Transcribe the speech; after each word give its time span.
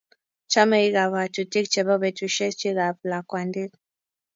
Chamei 0.51 0.89
kabwatutik 0.95 1.65
chebo 1.73 1.95
betushek 2.03 2.53
chik 2.59 2.77
ab 2.87 2.97
lakwandit 3.09 3.71